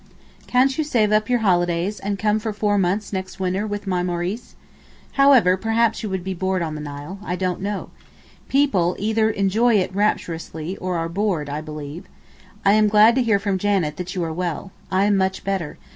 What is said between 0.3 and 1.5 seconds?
Can't you save up your